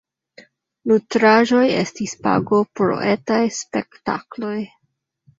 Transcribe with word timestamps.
Nutraĵoj 0.91 1.65
estis 1.81 2.15
pago 2.27 2.61
pro 2.79 2.95
etaj 3.11 3.37
spektakloj. 3.59 4.55